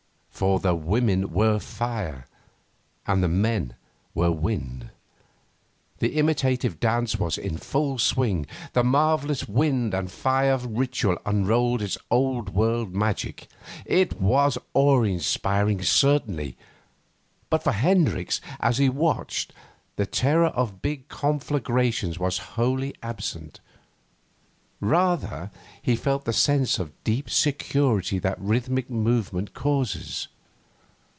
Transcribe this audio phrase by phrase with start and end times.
[0.33, 2.25] For the women were fire,
[3.05, 3.75] and the men
[4.15, 4.89] were wind.
[5.99, 8.47] The imitative dance was in full swing.
[8.73, 13.47] The marvellous wind and fire ritual unrolled its old world magic.
[13.85, 16.57] It was awe inspiring certainly,
[17.51, 19.53] but for Hendricks, as he watched,
[19.95, 23.59] the terror of big conflagrations was wholly absent:
[24.83, 30.27] rather, he felt the sense of deep security that rhythmic movement causes.